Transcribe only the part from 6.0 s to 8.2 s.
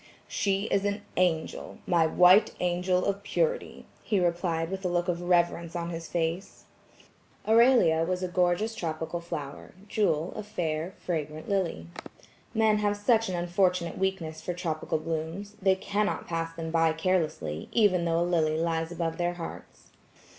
face. Aurelia